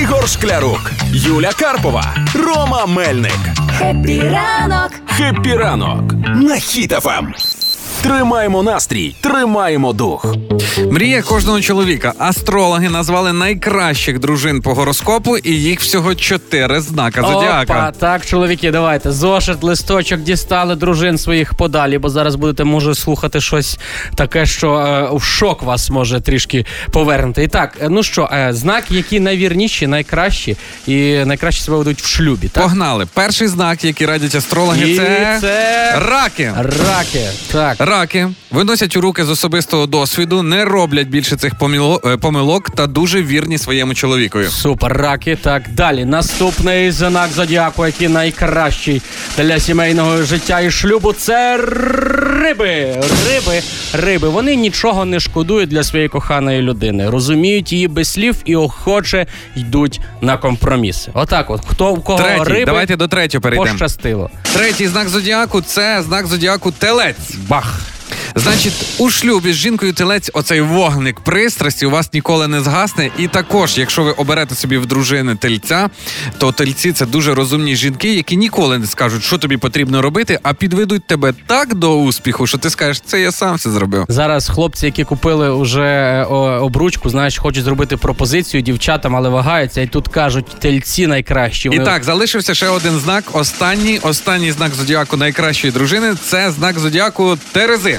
Ігор 0.00 0.28
Шклярук, 0.28 0.92
Юля 1.12 1.52
Карпова, 1.52 2.14
Рома 2.34 2.86
Мельник. 2.86 3.38
Хеппі 3.78 4.20
ранок! 4.20 4.92
Хеппі 5.06 5.54
ранок 5.54 6.12
на 6.12 6.54
Хіт-ФМ. 6.54 7.26
Тримаємо 8.02 8.62
настрій, 8.62 9.14
тримаємо 9.20 9.92
дух. 9.92 10.34
Мрія 10.90 11.22
кожного 11.22 11.60
чоловіка. 11.60 12.12
Астрологи 12.18 12.88
назвали 12.88 13.32
найкращих 13.32 14.18
дружин 14.18 14.62
по 14.62 14.74
гороскопу, 14.74 15.36
і 15.36 15.50
їх 15.50 15.80
всього 15.80 16.14
чотири 16.14 16.80
знака 16.80 17.22
зодіака. 17.22 17.72
Опа, 17.72 17.90
так, 17.90 18.26
чоловіки, 18.26 18.70
давайте. 18.70 19.12
Зошит, 19.12 19.62
листочок 19.62 20.20
дістали 20.20 20.76
дружин 20.76 21.18
своїх 21.18 21.54
подалі, 21.54 21.98
бо 21.98 22.08
зараз 22.08 22.34
будете, 22.34 22.64
може, 22.64 22.94
слухати 22.94 23.40
щось 23.40 23.78
таке, 24.14 24.46
що 24.46 24.74
е, 24.74 25.16
в 25.16 25.22
шок 25.22 25.62
вас 25.62 25.90
може 25.90 26.20
трішки 26.20 26.66
повернути. 26.90 27.42
І 27.42 27.48
так, 27.48 27.76
е, 27.82 27.88
ну 27.88 28.02
що, 28.02 28.30
е, 28.32 28.52
знаки, 28.52 28.94
які 28.94 29.20
найвірніші, 29.20 29.86
найкращі 29.86 30.56
і 30.86 31.24
найкраще 31.24 31.62
себе 31.62 31.76
ведуть 31.76 32.02
в 32.02 32.06
шлюбі. 32.06 32.48
Так? 32.48 32.62
Погнали. 32.62 33.06
Перший 33.14 33.48
знак, 33.48 33.84
який 33.84 34.06
радять 34.06 34.34
астрологи, 34.34 34.90
І 34.90 34.96
це... 34.96 35.38
це 35.40 35.94
раки. 35.98 36.52
раки. 36.56 37.26
Так. 37.52 37.76
Раки 37.90 38.28
виносять 38.50 38.96
уроки 38.96 39.24
з 39.24 39.30
особистого 39.30 39.86
досвіду, 39.86 40.42
не 40.42 40.64
роблять 40.64 41.08
більше 41.08 41.36
цих 41.36 41.52
е, 42.04 42.16
помилок 42.16 42.70
та 42.70 42.86
дуже 42.86 43.22
вірні 43.22 43.58
своєму 43.58 43.94
чоловікові. 43.94 44.46
Супер, 44.46 44.92
раки. 44.92 45.36
Так, 45.36 45.62
далі. 45.72 46.04
Наступний 46.04 46.90
знак 46.90 47.30
зодіаку, 47.30 47.86
який 47.86 48.08
найкращий 48.08 49.02
для 49.38 49.60
сімейного 49.60 50.22
життя 50.22 50.60
і 50.60 50.70
шлюбу, 50.70 51.12
це 51.12 51.58
риби. 52.40 53.00
Риби, 53.28 53.62
риби. 53.92 54.28
Вони 54.28 54.56
нічого 54.56 55.04
не 55.04 55.20
шкодують 55.20 55.68
для 55.70 55.82
своєї 55.84 56.08
коханої 56.08 56.62
людини. 56.62 57.10
Розуміють 57.10 57.72
її 57.72 57.88
без 57.88 58.08
слів 58.08 58.36
і 58.44 58.56
охоче 58.56 59.26
йдуть 59.56 60.00
на 60.20 60.36
компроміси. 60.36 61.10
Отак, 61.14 61.50
от 61.50 61.60
хто 61.66 61.90
у 61.90 62.00
кого 62.00 62.18
Третій. 62.18 62.44
риби 62.44 62.64
Давайте 62.64 62.96
до 62.96 63.08
третього 63.08 63.42
перейдемо. 63.42 63.70
пощастило. 63.72 64.30
Третій 64.52 64.88
знак 64.88 65.08
зодіаку 65.08 65.60
це 65.62 66.02
знак 66.02 66.26
зодіаку 66.26 66.70
телець. 66.72 67.34
Бах. 67.48 67.80
Значить, 68.42 68.94
у 68.98 69.10
шлюбі 69.10 69.52
з 69.52 69.56
жінкою 69.56 69.92
телець 69.92 70.30
оцей 70.34 70.60
вогник 70.60 71.20
пристрасті 71.20 71.86
у 71.86 71.90
вас 71.90 72.12
ніколи 72.12 72.48
не 72.48 72.60
згасне. 72.60 73.10
І 73.18 73.28
також, 73.28 73.78
якщо 73.78 74.02
ви 74.02 74.10
оберете 74.10 74.54
собі 74.54 74.78
в 74.78 74.86
дружини 74.86 75.34
тельця, 75.34 75.90
то 76.38 76.52
тельці 76.52 76.92
це 76.92 77.06
дуже 77.06 77.34
розумні 77.34 77.76
жінки, 77.76 78.14
які 78.14 78.36
ніколи 78.36 78.78
не 78.78 78.86
скажуть, 78.86 79.22
що 79.24 79.38
тобі 79.38 79.56
потрібно 79.56 80.02
робити, 80.02 80.38
а 80.42 80.54
підведуть 80.54 81.06
тебе 81.06 81.34
так 81.46 81.74
до 81.74 82.00
успіху, 82.00 82.46
що 82.46 82.58
ти 82.58 82.70
скажеш, 82.70 83.00
це 83.06 83.20
я 83.20 83.32
сам 83.32 83.56
все 83.56 83.70
зробив. 83.70 84.04
Зараз 84.08 84.48
хлопці, 84.48 84.86
які 84.86 85.04
купили 85.04 85.62
вже 85.62 85.82
е, 85.82 86.24
обручку, 86.58 87.10
знаєш, 87.10 87.38
хочуть 87.38 87.64
зробити 87.64 87.96
пропозицію 87.96 88.62
дівчатам, 88.62 89.16
але 89.16 89.28
вагаються, 89.28 89.80
і 89.80 89.86
тут 89.86 90.08
кажуть, 90.08 90.46
тельці 90.58 91.06
найкращі. 91.06 91.68
І 91.72 91.78
так, 91.78 92.04
залишився 92.04 92.54
ще 92.54 92.68
один 92.68 92.98
знак. 92.98 93.24
Останній, 93.32 93.98
останній 94.02 94.52
знак 94.52 94.74
зодіаку 94.74 95.16
найкращої 95.16 95.72
дружини 95.72 96.14
це 96.24 96.50
знак 96.50 96.78
зодіаку 96.78 97.38
Терези. 97.52 97.98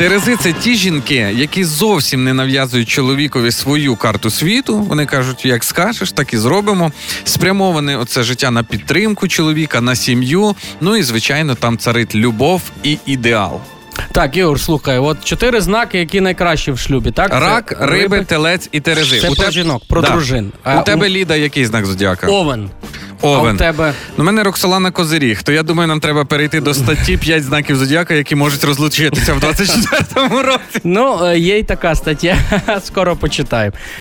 Терези 0.00 0.36
це 0.36 0.52
ті 0.52 0.74
жінки, 0.76 1.14
які 1.34 1.64
зовсім 1.64 2.24
не 2.24 2.34
нав'язують 2.34 2.88
чоловікові 2.88 3.50
свою 3.52 3.96
карту 3.96 4.30
світу. 4.30 4.78
Вони 4.78 5.06
кажуть, 5.06 5.44
як 5.44 5.64
скажеш, 5.64 6.12
так 6.12 6.34
і 6.34 6.38
зробимо. 6.38 6.92
Спрямоване 7.24 7.96
оце 7.96 8.22
життя 8.22 8.50
на 8.50 8.62
підтримку 8.62 9.28
чоловіка, 9.28 9.80
на 9.80 9.96
сім'ю. 9.96 10.54
Ну 10.80 10.96
і 10.96 11.02
звичайно, 11.02 11.54
там 11.54 11.78
царить 11.78 12.14
любов 12.14 12.62
і 12.82 12.98
ідеал. 13.06 13.60
Так, 14.12 14.36
Ігор, 14.36 14.60
слухай, 14.60 14.98
от 14.98 15.24
чотири 15.24 15.60
знаки, 15.60 15.98
які 15.98 16.20
найкращі 16.20 16.72
в 16.72 16.78
шлюбі, 16.78 17.10
так? 17.10 17.30
Це 17.30 17.40
Рак, 17.40 17.76
риби, 17.80 18.24
телець 18.24 18.68
і 18.72 18.80
терези. 18.80 19.20
Це 19.20 19.28
У 19.28 19.34
про 19.34 19.44
теб- 19.44 19.50
жінок, 19.52 19.82
про 19.88 20.02
дружин. 20.02 20.46
У 20.46 20.58
А 20.62 20.82
тебе 20.82 21.06
у- 21.06 21.10
Ліда, 21.10 21.36
який 21.36 21.64
знак 21.66 21.86
зодіака? 21.86 22.26
Овен. 22.26 22.70
Овен. 23.22 23.50
А 23.50 23.54
у 23.54 23.56
тебе 23.56 23.92
Ну, 24.16 24.24
мене 24.24 24.42
Роксолана 24.42 24.90
Козиріг, 24.90 25.42
то 25.42 25.52
я 25.52 25.62
думаю, 25.62 25.86
нам 25.88 26.00
треба 26.00 26.24
перейти 26.24 26.60
до 26.60 26.74
статті 26.74 27.16
5 27.16 27.44
знаків 27.44 27.76
зодіака, 27.76 28.14
які 28.14 28.34
можуть 28.34 28.64
розлучитися 28.64 29.34
в 29.34 29.38
24-му 29.44 30.42
році. 30.42 30.80
ну 30.84 31.24
е, 31.26 31.38
є 31.38 31.58
й 31.58 31.62
така 31.62 31.94
стаття. 31.94 32.36
Скоро 32.84 33.16
почитаємо. 33.16 33.76